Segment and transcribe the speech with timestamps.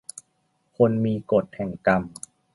[0.77, 2.01] คนมีกฎแห่งกรรม